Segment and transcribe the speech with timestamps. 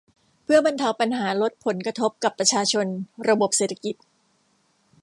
[0.43, 2.87] เพื่อบรรเทาปัญหาลดผลกระทบกับประชาชน
[3.29, 3.95] ระบบเศรษฐกิจ